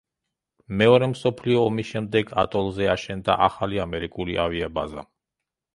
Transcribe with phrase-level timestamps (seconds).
[0.81, 5.11] მეორე მსოფლიო ომის შემდეგ ატოლზე აშენდა ახალი ამერიკული ავიაბაზა.